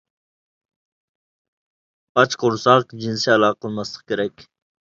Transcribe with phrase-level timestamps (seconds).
[2.21, 4.49] ئاچ قورساق جىنسىي ئالاقە قىلماسلىق كېرەك.